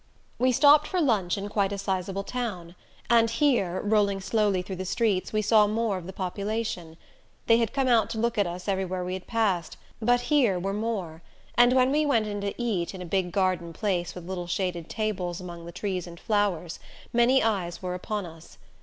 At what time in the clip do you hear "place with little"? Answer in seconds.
13.73-14.47